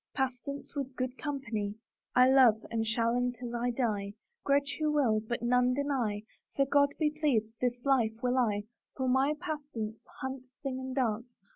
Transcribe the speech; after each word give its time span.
Pastance, 0.15 0.73
with 0.75 0.95
good 0.95 1.15
company 1.19 1.75
I 2.15 2.27
love, 2.27 2.65
and 2.71 2.83
shall 2.87 3.13
until 3.15 3.49
1 3.51 3.75
die; 3.75 4.15
Grudge 4.43 4.77
who 4.79 4.91
will, 4.91 5.19
but 5.19 5.43
none 5.43 5.75
deny, 5.75 6.23
So 6.49 6.65
God 6.65 6.89
be 6.97 7.11
pleased, 7.11 7.53
this 7.61 7.85
life 7.85 8.15
will 8.23 8.39
I, 8.39 8.63
For 8.95 9.07
my 9.07 9.35
pastance 9.39 10.03
Hunt, 10.21 10.47
sing 10.59 10.79
and 10.79 10.95
dance. 10.95 11.35